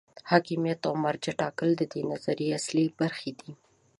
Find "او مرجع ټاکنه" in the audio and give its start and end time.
0.89-1.73